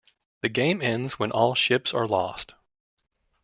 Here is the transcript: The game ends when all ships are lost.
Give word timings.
The 0.41 0.49
game 0.49 0.81
ends 0.81 1.19
when 1.19 1.29
all 1.31 1.53
ships 1.53 1.93
are 1.93 2.07
lost. 2.07 2.55